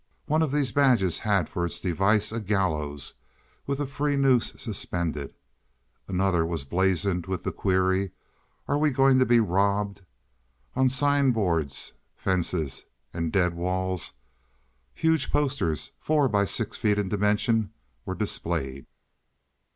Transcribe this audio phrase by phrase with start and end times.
[0.25, 3.13] One of these badges had for its device a gallows
[3.67, 5.35] with a free noose suspended;
[6.07, 8.09] another was blazoned with the query:
[8.67, 10.01] "Are we going to be robbed?"
[10.75, 12.83] On sign boards, fences,
[13.13, 14.13] and dead walls
[14.95, 17.71] huge posters, four by six feet in dimension,
[18.03, 18.87] were displayed.